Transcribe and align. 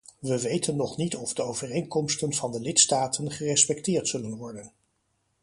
We 0.19 0.41
weten 0.41 0.75
nog 0.75 0.97
niet 0.97 1.15
of 1.15 1.33
de 1.33 1.41
overeenkomsten 1.41 2.33
van 2.33 2.51
de 2.51 2.59
lidstaten 2.59 3.31
gerespecteerd 3.31 4.07
zullen 4.07 4.35
worden. 4.35 4.71